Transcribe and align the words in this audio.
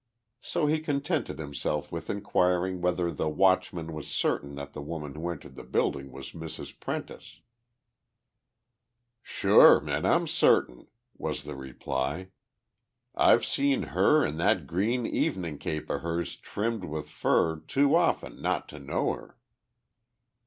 So 0.39 0.65
he 0.65 0.79
contented 0.79 1.37
himself 1.37 1.91
with 1.91 2.09
inquiring 2.09 2.81
whether 2.81 3.11
the 3.11 3.29
watchman 3.29 3.93
was 3.93 4.07
certain 4.07 4.55
that 4.55 4.73
the 4.73 4.81
woman 4.81 5.13
who 5.13 5.29
entered 5.29 5.53
the 5.53 5.63
building 5.63 6.11
was 6.11 6.31
Mrs. 6.31 6.79
Prentice. 6.79 7.41
"Shure 9.21 9.87
an' 9.87 10.07
I'm 10.07 10.25
certain," 10.25 10.87
was 11.15 11.43
the 11.43 11.55
reply. 11.55 12.29
"I've 13.13 13.45
seen 13.45 13.83
her 13.93 14.25
and 14.25 14.39
that 14.39 14.65
green 14.65 15.05
evening 15.05 15.59
cape 15.59 15.87
of 15.91 16.01
hers 16.01 16.35
trimmed 16.35 16.85
with 16.85 17.07
fur 17.07 17.59
too 17.59 17.95
often 17.95 18.41
not 18.41 18.67
to 18.69 18.79
know 18.79 19.13
her." 19.13 19.37